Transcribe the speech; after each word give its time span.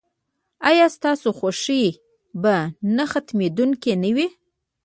ایا 0.69 0.85
ستاسو 0.97 1.29
خوښي 1.37 1.83
به 2.41 2.55
نه 2.95 3.03
ختمیدونکې 3.11 3.93
نه 4.03 4.11
وي؟ 4.15 4.27